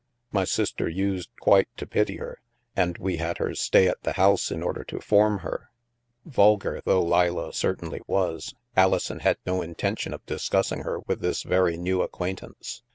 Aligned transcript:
My 0.31 0.45
sister 0.45 0.89
used 0.89 1.29
quite 1.41 1.67
to 1.77 1.85
pity 1.85 2.15
her, 2.17 2.41
and 2.75 2.97
we 2.97 3.17
had 3.17 3.37
her 3.37 3.53
stay 3.53 3.87
at 3.87 4.01
the 4.01 4.13
house 4.13 4.49
in 4.49 4.63
order 4.63 4.83
to 4.85 4.99
form 4.99 5.41
her." 5.41 5.69
Vulgar 6.25 6.81
though 6.83 7.03
Leila 7.03 7.53
certainly 7.53 8.01
was, 8.07 8.55
Alison 8.75 9.19
had 9.19 9.37
no 9.45 9.61
intention 9.61 10.11
of 10.11 10.25
discussing 10.25 10.79
her 10.79 11.01
with 11.01 11.21
this 11.21 11.43
very 11.43 11.77
new 11.77 12.01
ac 12.01 12.09
quaintance. 12.13 12.81